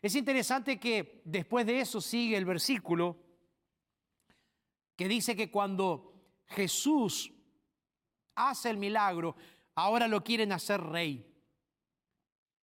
[0.00, 3.18] Es interesante que después de eso sigue el versículo
[4.96, 6.14] que dice que cuando
[6.46, 7.30] Jesús
[8.48, 9.36] hace el milagro,
[9.74, 11.26] ahora lo quieren hacer rey.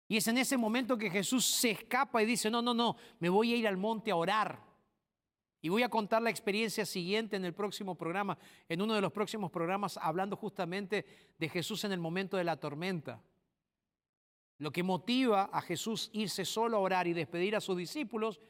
[0.08, 3.28] Y es en ese momento que Jesús se escapa y dice, no, no, no, me
[3.28, 4.64] voy a ir al monte a orar.
[5.60, 9.12] Y voy a contar la experiencia siguiente en el próximo programa, en uno de los
[9.12, 11.04] próximos programas, hablando justamente
[11.38, 13.20] de Jesús en el momento de la tormenta.
[14.58, 18.40] Lo que motiva a Jesús irse solo a orar y despedir a sus discípulos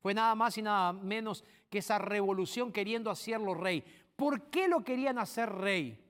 [0.00, 3.82] fue nada más y nada menos que esa revolución queriendo hacerlo rey.
[4.14, 6.05] ¿Por qué lo querían hacer rey?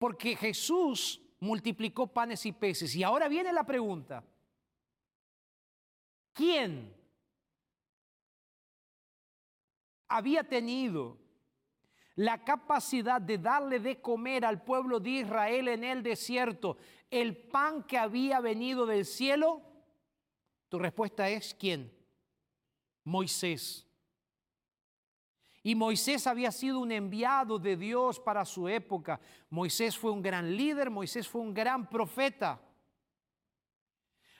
[0.00, 2.96] Porque Jesús multiplicó panes y peces.
[2.96, 4.24] Y ahora viene la pregunta.
[6.32, 6.96] ¿Quién
[10.08, 11.18] había tenido
[12.14, 16.78] la capacidad de darle de comer al pueblo de Israel en el desierto
[17.10, 19.60] el pan que había venido del cielo?
[20.70, 21.92] Tu respuesta es ¿quién?
[23.04, 23.86] Moisés.
[25.62, 29.20] Y Moisés había sido un enviado de Dios para su época.
[29.50, 32.60] Moisés fue un gran líder, Moisés fue un gran profeta.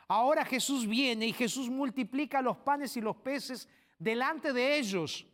[0.09, 3.69] Ahora Jesús viene y Jesús multiplica los panes y los peces
[3.99, 5.27] delante de ellos.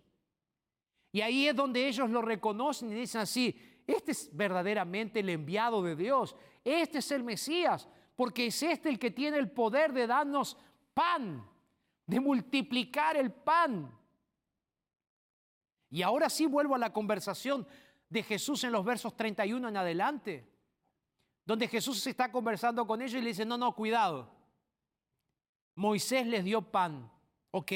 [1.12, 5.82] Y ahí es donde ellos lo reconocen y dicen así, este es verdaderamente el enviado
[5.82, 7.89] de Dios, este es el Mesías.
[8.16, 10.57] porque es este el que tiene el poder de darnos
[10.95, 11.47] pan,
[12.07, 13.95] de multiplicar el pan.
[15.97, 17.67] Y ahora sí vuelvo a la conversación
[18.11, 20.47] de Jesús en los versos 31 en adelante,
[21.43, 24.31] donde Jesús se está conversando con ellos y le dice, no, no, cuidado.
[25.75, 27.11] Moisés les dio pan,
[27.51, 27.73] ok,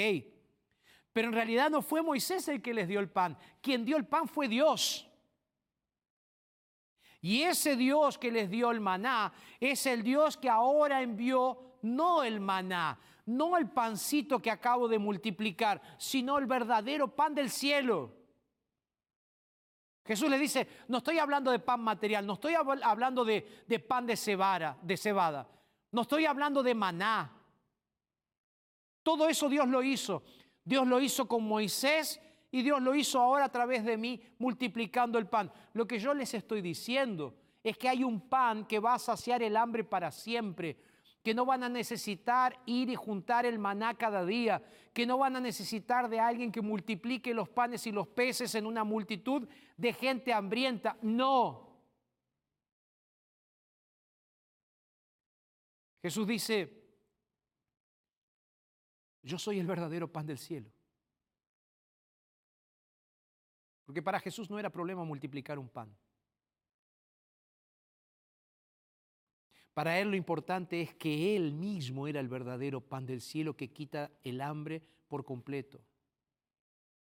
[1.15, 4.05] pero en realidad no fue Moisés el que les dio el pan, quien dio el
[4.05, 5.09] pan fue Dios.
[7.23, 12.23] Y ese Dios que les dio el maná es el Dios que ahora envió no
[12.23, 18.17] el maná, no el pancito que acabo de multiplicar, sino el verdadero pan del cielo.
[20.05, 23.43] Jesús le dice, no estoy hablando de pan material, no estoy hablando de,
[23.87, 25.49] pan de cebada,
[25.93, 27.33] no estoy hablando de maná.
[29.03, 30.23] Todo eso Dios lo hizo.
[30.65, 35.19] Dios lo hizo con Moisés y Dios lo hizo ahora a través de mí multiplicando
[35.19, 35.51] el pan.
[35.73, 39.43] Lo que yo les estoy diciendo es que hay un pan que va a saciar
[39.43, 40.77] el hambre para siempre,
[41.23, 44.63] que no van a necesitar ir y juntar el maná cada día,
[44.93, 48.67] que no van a necesitar de alguien que multiplique los panes y los peces en
[48.67, 49.47] una multitud
[49.77, 50.97] de gente hambrienta.
[51.03, 51.69] No.
[56.03, 56.81] Jesús dice,
[59.23, 60.71] yo soy el verdadero pan del cielo.
[63.85, 65.95] Porque para Jesús no era problema multiplicar un pan.
[69.81, 73.73] Para él lo importante es que él mismo era el verdadero pan del cielo que
[73.73, 75.81] quita el hambre por completo.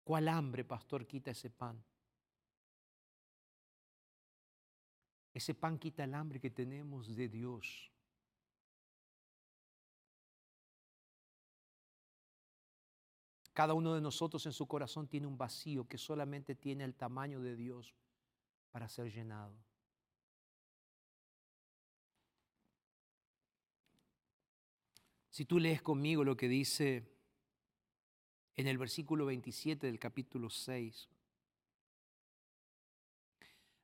[0.05, 1.83] ¿Cuál hambre, pastor, quita ese pan?
[5.35, 7.91] Ese pan quita el hambre que tenemos de Dios.
[13.53, 17.41] Cada uno de nosotros en su corazón tiene un vacío que solamente tiene el tamaño
[17.41, 17.93] de Dios
[18.71, 19.72] para ser llenado.
[25.33, 27.11] Si tú lees conmigo lo que dice
[28.55, 31.09] en el versículo 27 del capítulo 6,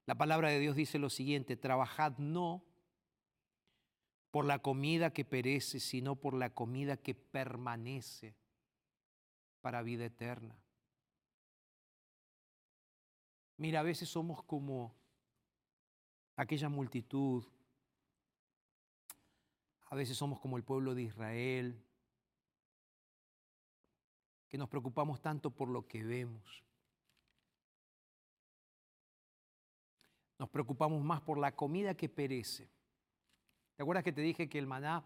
[0.05, 2.63] la palabra de Dios dice lo siguiente, trabajad no
[4.31, 8.37] por la comida que perece, sino por la comida que permanece
[9.63, 10.55] para vida eterna.
[13.57, 14.95] Mira, a veces somos como
[16.37, 17.43] aquella multitud,
[19.91, 21.83] a veces somos como el pueblo de Israel,
[24.49, 26.65] que nos preocupamos tanto por lo que vemos.
[30.39, 32.69] Nos preocupamos más por la comida que perece.
[33.77, 35.05] ¿Te acuerdas que te dije que el maná,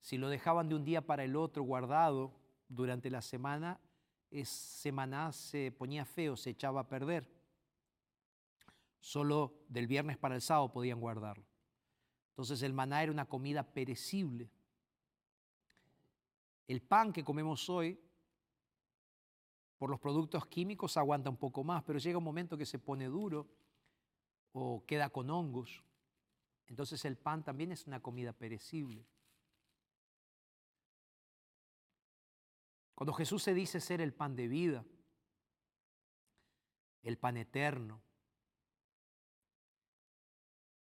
[0.00, 2.32] si lo dejaban de un día para el otro guardado,
[2.68, 3.80] durante la semana,
[4.30, 7.26] ese maná se ponía feo, se echaba a perder.
[9.00, 11.46] Solo del viernes para el sábado podían guardarlo.
[12.38, 14.48] Entonces el maná era una comida perecible.
[16.68, 18.00] El pan que comemos hoy,
[19.76, 23.06] por los productos químicos, aguanta un poco más, pero llega un momento que se pone
[23.06, 23.48] duro
[24.52, 25.82] o queda con hongos.
[26.68, 29.04] Entonces el pan también es una comida perecible.
[32.94, 34.84] Cuando Jesús se dice ser el pan de vida,
[37.02, 38.00] el pan eterno,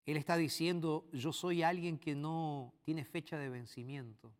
[0.08, 4.34] Él está diciendo, yo soy alguien que no tiene fecha de vencimiento.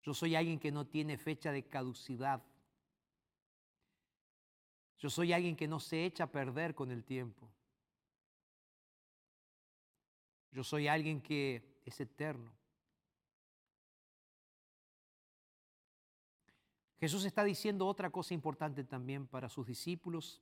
[0.00, 2.42] Yo soy alguien que no tiene fecha de caducidad.
[4.96, 7.52] Yo soy alguien que no se echa a perder con el tiempo.
[10.50, 12.56] Yo soy alguien que es eterno.
[16.98, 20.40] Jesús está diciendo otra cosa importante también para sus discípulos,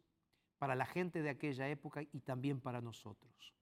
[0.59, 3.55] para la gente de aquella época y también para nosotros.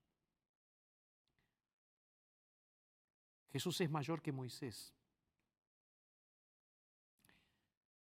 [3.51, 4.93] Jesús es mayor que Moisés.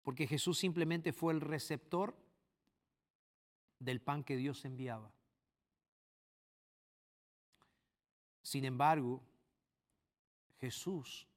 [0.03, 2.15] Porque Jesús simplemente fue el receptor
[3.79, 5.11] del pan que Dios enviaba.
[8.41, 9.21] Sin embargo,
[10.59, 11.27] Jesús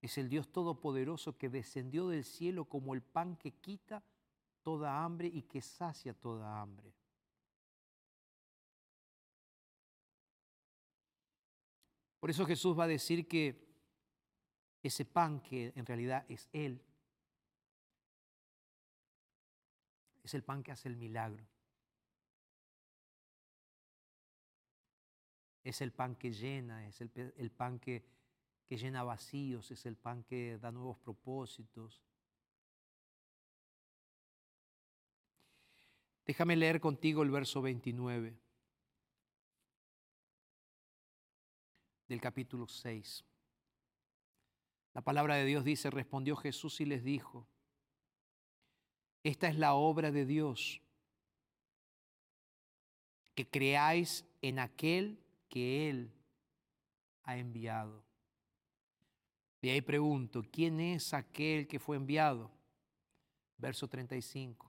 [0.00, 4.04] es el Dios Todopoderoso que descendió del cielo como el pan que quita
[4.62, 6.92] toda hambre y que sacia toda hambre.
[12.20, 13.66] Por eso Jesús va a decir que
[14.82, 16.82] ese pan que en realidad es Él,
[20.22, 21.46] es el pan que hace el milagro.
[25.64, 27.10] Es el pan que llena, es el,
[27.50, 28.04] pan que
[28.68, 32.02] que llena vacíos, es el pan que da nuevos propósitos.
[36.28, 38.38] Déjame leer contigo el verso 29.
[42.08, 43.24] del capítulo 6.
[44.94, 47.46] La palabra de Dios dice, respondió Jesús y les dijo,
[49.22, 50.80] esta es la obra de Dios,
[53.34, 56.12] que creáis en aquel que Él
[57.24, 58.02] ha enviado.
[59.60, 62.50] Y ahí pregunto, ¿quién es aquel que fue enviado?
[63.58, 64.67] Verso 35.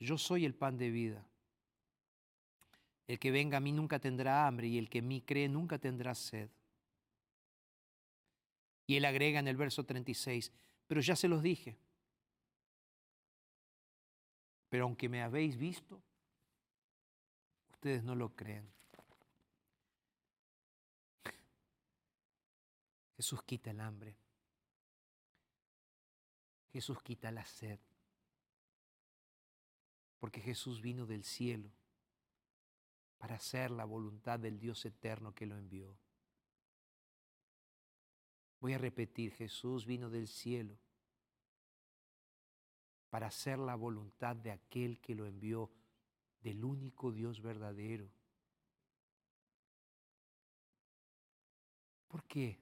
[0.00, 1.24] Yo soy el pan de vida.
[3.06, 5.78] El que venga a mí nunca tendrá hambre y el que en mí cree nunca
[5.78, 6.50] tendrá sed.
[8.86, 10.52] Y él agrega en el verso 36,
[10.86, 11.76] pero ya se los dije.
[14.68, 16.02] Pero aunque me habéis visto,
[17.70, 18.70] ustedes no lo creen.
[23.16, 24.14] Jesús quita el hambre.
[26.72, 27.80] Jesús quita la sed.
[30.18, 31.70] Porque Jesús vino del cielo
[33.18, 35.96] para hacer la voluntad del Dios eterno que lo envió.
[38.60, 40.76] Voy a repetir, Jesús vino del cielo
[43.10, 45.70] para hacer la voluntad de aquel que lo envió,
[46.40, 48.08] del único Dios verdadero.
[52.06, 52.58] ¿Por qué?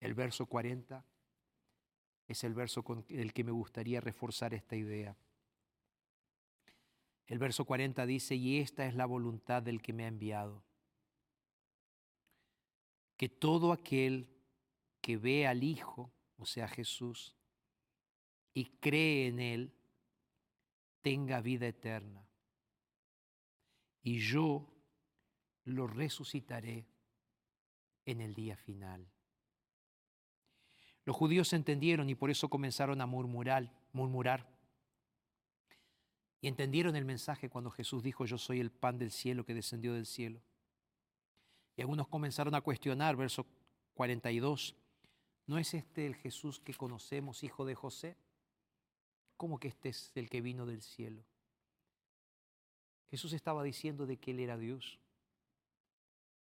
[0.00, 1.04] El verso 40
[2.26, 5.16] es el verso con el que me gustaría reforzar esta idea.
[7.26, 10.62] El verso 40 dice, y esta es la voluntad del que me ha enviado,
[13.16, 14.28] que todo aquel
[15.00, 17.34] que ve al Hijo, o sea Jesús,
[18.52, 19.74] y cree en Él,
[21.00, 22.26] tenga vida eterna.
[24.02, 24.70] Y yo
[25.64, 26.86] lo resucitaré
[28.04, 29.13] en el día final.
[31.04, 34.48] Los judíos entendieron y por eso comenzaron a murmurar, murmurar.
[36.40, 39.94] Y entendieron el mensaje cuando Jesús dijo, yo soy el pan del cielo que descendió
[39.94, 40.40] del cielo.
[41.76, 43.46] Y algunos comenzaron a cuestionar, verso
[43.94, 44.74] 42,
[45.46, 48.16] ¿no es este el Jesús que conocemos, hijo de José?
[49.36, 51.24] ¿Cómo que este es el que vino del cielo?
[53.10, 54.98] Jesús estaba diciendo de que Él era Dios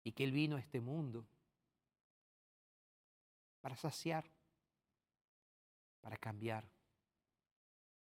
[0.05, 1.27] y que Él vino a este mundo
[3.61, 4.25] para saciar,
[6.01, 6.69] para cambiar,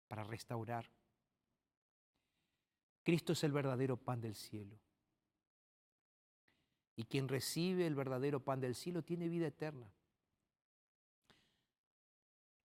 [0.08, 0.90] para restaurar.
[3.02, 4.78] Cristo es el verdadero pan del cielo.
[6.96, 9.92] Y quien recibe el verdadero pan del cielo tiene vida eterna.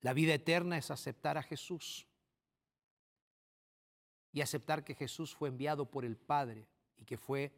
[0.01, 2.07] La vida eterna es aceptar a Jesús
[4.31, 6.67] y aceptar que Jesús fue enviado por el Padre
[6.97, 7.53] y que fue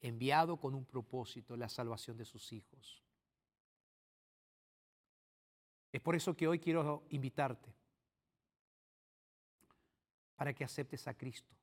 [0.00, 3.03] enviado con un propósito, la salvación de sus hijos.
[5.94, 7.72] Es por eso que hoy quiero invitarte
[10.34, 11.54] para que aceptes a Cristo.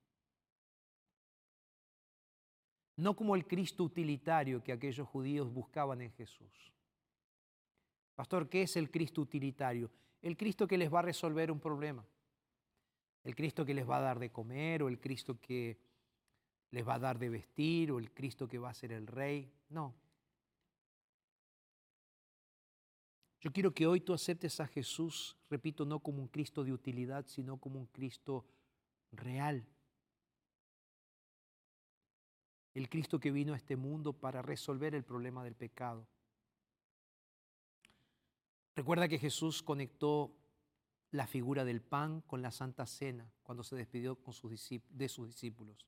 [2.95, 6.71] No como el Cristo utilitario que aquellos judíos buscaban en Jesús.
[8.15, 9.91] Pastor, ¿qué es el Cristo utilitario?
[10.21, 12.07] El Cristo que les va a resolver un problema.
[13.25, 15.77] El Cristo que les va a dar de comer o el Cristo que
[16.69, 19.51] les va a dar de vestir o el Cristo que va a ser el rey.
[19.67, 19.93] No.
[23.41, 27.25] Yo quiero que hoy tú aceptes a Jesús, repito, no como un Cristo de utilidad,
[27.25, 28.45] sino como un Cristo
[29.11, 29.65] real.
[32.75, 36.07] El Cristo que vino a este mundo para resolver el problema del pecado.
[38.75, 40.37] Recuerda que Jesús conectó
[41.09, 45.27] la figura del pan con la Santa Cena cuando se despidió con sus de sus
[45.27, 45.87] discípulos.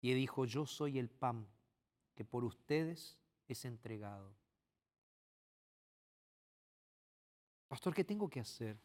[0.00, 1.46] Y dijo, yo soy el pan
[2.16, 3.16] que por ustedes
[3.46, 4.34] es entregado.
[7.76, 8.80] Pastor, ¿qué tengo que hacer?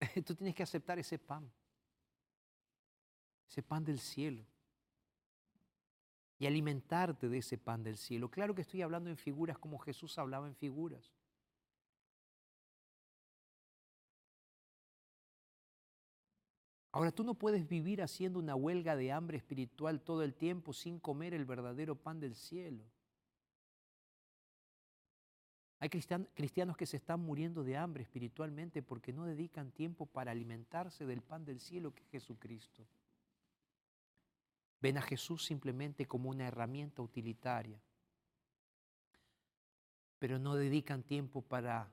[0.24, 1.50] Tú tienes que aceptar ese pan,
[3.48, 4.46] ese pan del cielo
[6.38, 8.30] y alimentarte de ese pan del cielo.
[8.30, 11.12] Claro que estoy hablando en figuras como Jesús hablaba en figuras.
[16.92, 21.00] Ahora tú no puedes vivir haciendo una huelga de hambre espiritual todo el tiempo sin
[21.00, 22.84] comer el verdadero pan del cielo.
[25.82, 31.04] Hay cristianos que se están muriendo de hambre espiritualmente porque no dedican tiempo para alimentarse
[31.06, 32.86] del pan del cielo que es Jesucristo.
[34.80, 37.82] Ven a Jesús simplemente como una herramienta utilitaria,
[40.20, 41.90] pero no dedican tiempo para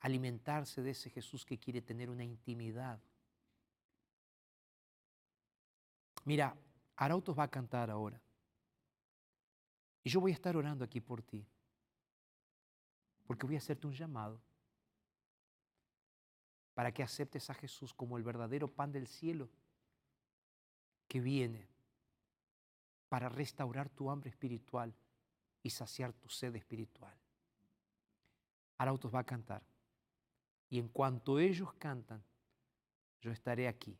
[0.00, 2.98] alimentarse de ese Jesús que quiere tener una intimidad.
[6.24, 6.56] Mira,
[6.96, 8.18] Arautos va a cantar ahora.
[10.02, 11.46] Y yo voy a estar orando aquí por ti.
[13.26, 14.40] Porque voy a hacerte un llamado
[16.74, 19.48] para que aceptes a Jesús como el verdadero pan del cielo
[21.06, 21.68] que viene
[23.08, 24.94] para restaurar tu hambre espiritual
[25.62, 27.14] y saciar tu sed espiritual.
[28.78, 29.62] Arautos va a cantar.
[30.70, 32.24] Y en cuanto ellos cantan,
[33.20, 33.98] yo estaré aquí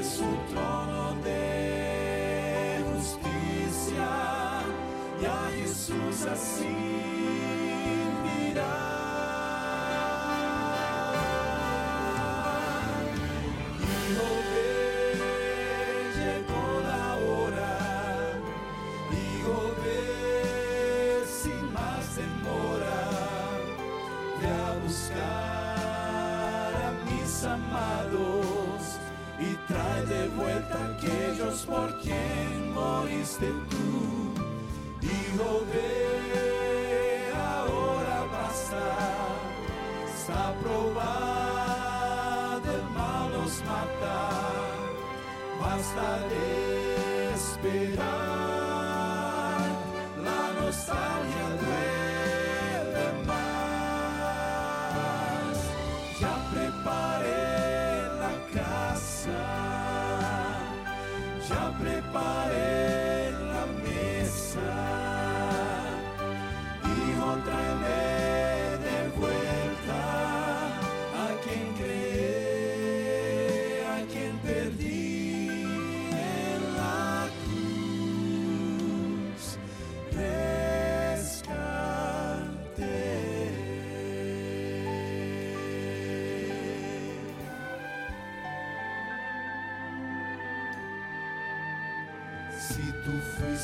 [0.03, 4.09] su trono de justicia
[5.21, 6.77] y a Jesús así
[8.25, 8.75] dirá.
[13.79, 15.15] Hijo ve,
[16.19, 17.73] llegó la hora.
[19.13, 23.01] Hijo ve, sin más demora.
[24.41, 27.91] Ve a buscar a mis amados
[31.67, 34.35] por quien moriste tú.
[35.03, 38.85] Hijo ve, ahora basta.
[40.15, 44.19] Está probado el mal nos mata.
[45.61, 46.47] Basta de
[47.35, 48.11] esperar.
[50.25, 51.02] La nostalgia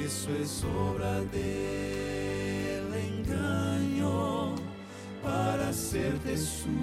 [0.04, 4.54] eso es obra del engaño
[5.22, 6.74] para hacerte sucumbir.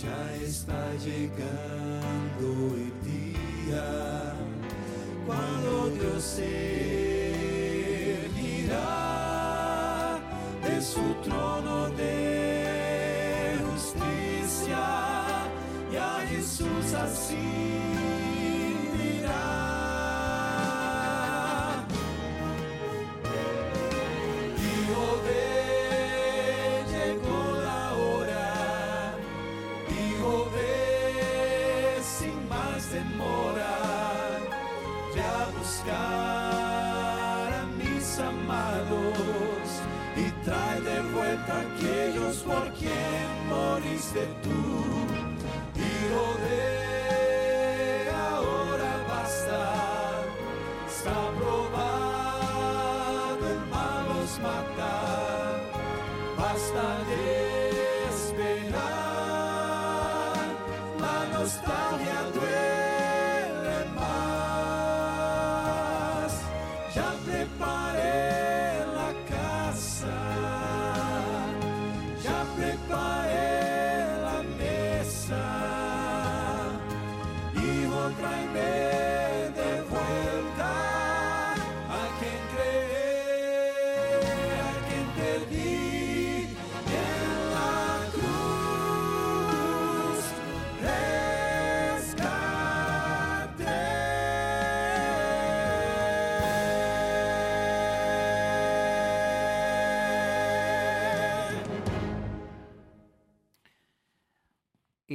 [0.00, 4.34] Ya está llegando el día
[5.26, 6.44] cuando Dios se
[8.26, 9.03] erguirá
[10.84, 14.84] de su trono de justicia
[15.90, 17.36] y a Jesús así
[18.98, 19.63] dirá.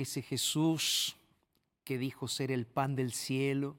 [0.09, 1.15] Ese Jesús
[1.83, 3.77] que dijo ser el pan del cielo,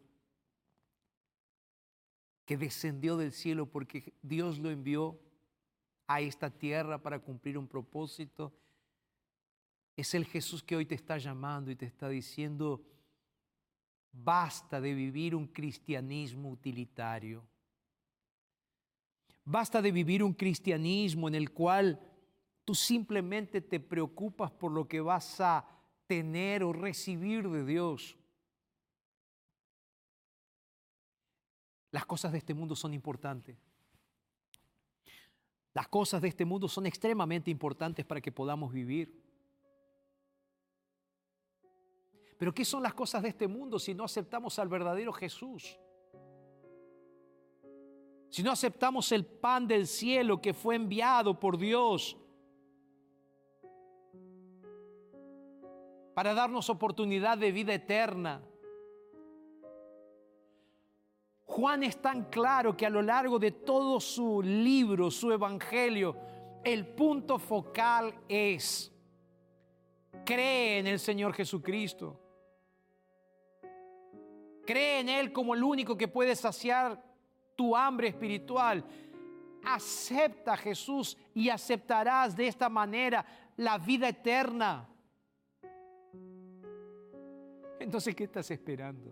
[2.44, 5.18] que descendió del cielo porque Dios lo envió
[6.06, 8.52] a esta tierra para cumplir un propósito.
[9.96, 12.80] Es el Jesús que hoy te está llamando y te está diciendo,
[14.12, 17.44] basta de vivir un cristianismo utilitario.
[19.44, 22.00] Basta de vivir un cristianismo en el cual
[22.64, 25.79] tú simplemente te preocupas por lo que vas a
[26.10, 28.16] tener o recibir de Dios.
[31.92, 33.56] Las cosas de este mundo son importantes.
[35.72, 39.22] Las cosas de este mundo son extremadamente importantes para que podamos vivir.
[42.36, 45.78] Pero ¿qué son las cosas de este mundo si no aceptamos al verdadero Jesús?
[48.30, 52.16] Si no aceptamos el pan del cielo que fue enviado por Dios
[56.14, 58.42] para darnos oportunidad de vida eterna.
[61.44, 66.16] Juan es tan claro que a lo largo de todo su libro, su evangelio,
[66.62, 68.92] el punto focal es,
[70.24, 72.18] cree en el Señor Jesucristo.
[74.66, 77.02] Cree en Él como el único que puede saciar
[77.56, 78.84] tu hambre espiritual.
[79.64, 84.89] Acepta a Jesús y aceptarás de esta manera la vida eterna.
[87.80, 89.10] Entonces, ¿qué estás esperando?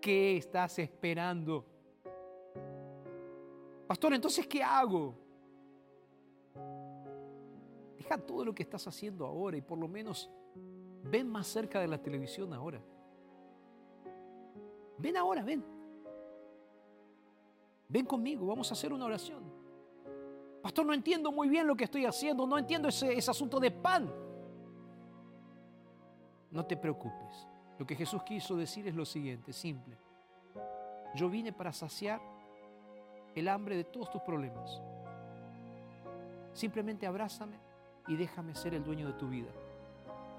[0.00, 1.66] ¿Qué estás esperando?
[3.86, 5.14] Pastor, entonces, ¿qué hago?
[7.98, 10.30] Deja todo lo que estás haciendo ahora y por lo menos
[11.04, 12.80] ven más cerca de la televisión ahora.
[14.98, 15.64] Ven ahora, ven.
[17.88, 19.42] Ven conmigo, vamos a hacer una oración.
[20.62, 24.10] Pastor, no entiendo muy bien lo que estoy haciendo, no entiendo ese, asunto de pan.
[26.52, 27.48] No te preocupes.
[27.78, 29.96] Lo que Jesús quiso decir es lo siguiente, simple.
[31.14, 32.20] Yo vine para saciar
[33.34, 34.80] el hambre de todos tus problemas.
[36.52, 37.56] Simplemente abrázame
[38.06, 39.50] y déjame ser el dueño de tu vida.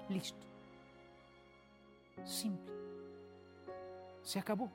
[0.08, 0.46] Listo.
[2.24, 2.72] Simple.
[4.22, 4.70] Se acabó.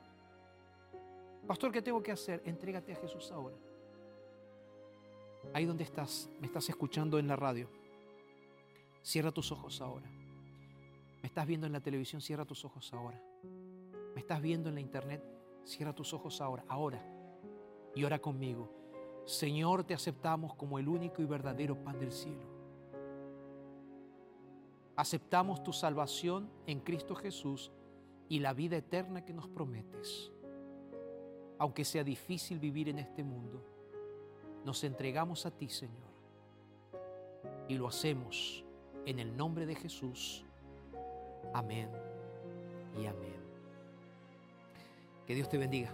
[1.46, 2.42] Pastor, ¿qué tengo que hacer?
[2.44, 3.56] Entrégate a Jesús ahora.
[5.54, 7.68] Ahí donde estás, me estás escuchando en la radio.
[9.02, 10.19] Cierra tus ojos ahora.
[11.22, 13.22] Me estás viendo en la televisión, cierra tus ojos ahora.
[14.14, 15.22] Me estás viendo en la internet,
[15.64, 17.02] cierra tus ojos ahora, ahora.
[17.94, 18.70] Y ora conmigo.
[19.24, 22.48] Señor, te aceptamos como el único y verdadero pan del cielo.
[24.96, 27.70] Aceptamos tu salvación en Cristo Jesús
[28.28, 30.32] y la vida eterna que nos prometes.
[31.58, 33.62] Aunque sea difícil vivir en este mundo,
[34.64, 36.10] nos entregamos a ti, Señor.
[37.68, 38.64] Y lo hacemos
[39.06, 40.44] en el nombre de Jesús.
[41.52, 41.90] Amén
[43.00, 43.40] y amén.
[45.26, 45.92] Que Dios te bendiga.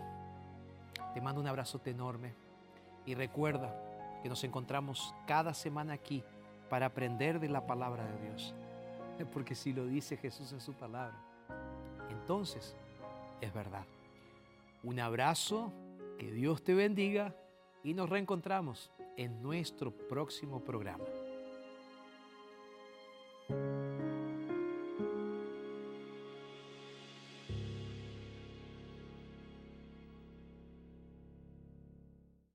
[1.15, 2.35] Te mando un abrazote enorme
[3.05, 3.75] y recuerda
[4.23, 6.23] que nos encontramos cada semana aquí
[6.69, 8.55] para aprender de la palabra de Dios.
[9.33, 11.17] Porque si lo dice Jesús en su palabra,
[12.11, 12.77] entonces
[13.41, 13.85] es verdad.
[14.83, 15.73] Un abrazo,
[16.19, 17.35] que Dios te bendiga
[17.83, 21.05] y nos reencontramos en nuestro próximo programa.